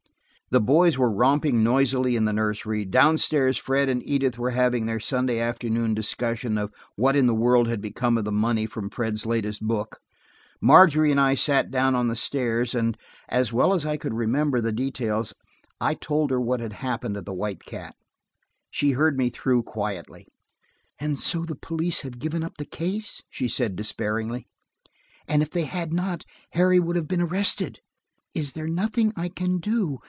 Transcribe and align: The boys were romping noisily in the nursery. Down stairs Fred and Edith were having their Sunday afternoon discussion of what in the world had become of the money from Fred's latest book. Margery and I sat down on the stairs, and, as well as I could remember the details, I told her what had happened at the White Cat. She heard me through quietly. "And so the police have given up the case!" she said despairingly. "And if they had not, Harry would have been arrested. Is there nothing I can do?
The 0.53 0.59
boys 0.59 0.97
were 0.97 1.09
romping 1.09 1.63
noisily 1.63 2.17
in 2.17 2.25
the 2.25 2.33
nursery. 2.33 2.83
Down 2.83 3.17
stairs 3.17 3.55
Fred 3.55 3.87
and 3.87 4.03
Edith 4.05 4.37
were 4.37 4.49
having 4.49 4.85
their 4.85 4.99
Sunday 4.99 5.39
afternoon 5.39 5.93
discussion 5.93 6.57
of 6.57 6.73
what 6.97 7.15
in 7.15 7.25
the 7.25 7.33
world 7.33 7.69
had 7.69 7.79
become 7.79 8.17
of 8.17 8.25
the 8.25 8.33
money 8.33 8.65
from 8.65 8.89
Fred's 8.89 9.25
latest 9.25 9.65
book. 9.65 10.01
Margery 10.59 11.09
and 11.09 11.21
I 11.21 11.35
sat 11.35 11.71
down 11.71 11.95
on 11.95 12.09
the 12.09 12.17
stairs, 12.17 12.75
and, 12.75 12.97
as 13.29 13.53
well 13.53 13.73
as 13.73 13.85
I 13.85 13.95
could 13.95 14.13
remember 14.13 14.59
the 14.59 14.73
details, 14.73 15.33
I 15.79 15.93
told 15.93 16.31
her 16.31 16.41
what 16.41 16.59
had 16.59 16.73
happened 16.73 17.15
at 17.15 17.23
the 17.23 17.33
White 17.33 17.63
Cat. 17.63 17.95
She 18.69 18.91
heard 18.91 19.17
me 19.17 19.29
through 19.29 19.63
quietly. 19.63 20.27
"And 20.99 21.17
so 21.17 21.45
the 21.45 21.55
police 21.55 22.01
have 22.01 22.19
given 22.19 22.43
up 22.43 22.57
the 22.57 22.65
case!" 22.65 23.21
she 23.29 23.47
said 23.47 23.77
despairingly. 23.77 24.47
"And 25.29 25.41
if 25.41 25.49
they 25.49 25.63
had 25.63 25.93
not, 25.93 26.25
Harry 26.51 26.77
would 26.77 26.97
have 26.97 27.07
been 27.07 27.21
arrested. 27.21 27.79
Is 28.35 28.51
there 28.51 28.67
nothing 28.67 29.13
I 29.15 29.29
can 29.29 29.59
do? 29.59 29.99